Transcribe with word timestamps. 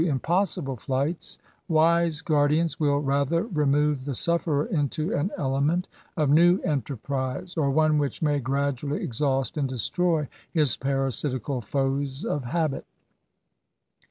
impossible 0.03 0.77
flights, 0.77 1.37
wise 1.67 2.21
guardians 2.21 2.79
will 2.79 2.97
rather 2.97 3.43
remove 3.43 4.05
the 4.05 4.15
sufferer 4.15 4.65
into 4.65 5.13
an 5.15 5.29
element 5.37 5.87
of 6.17 6.27
new 6.27 6.59
enterprise, 6.63 7.53
or 7.55 7.69
one 7.69 7.99
which 7.99 8.19
may 8.19 8.39
gradually 8.39 9.03
exhaust 9.03 9.57
and 9.57 9.69
destroy 9.69 10.27
his 10.51 10.75
parasitical 10.75 11.61
foes 11.61 12.25
of 12.25 12.45
habit. 12.45 12.87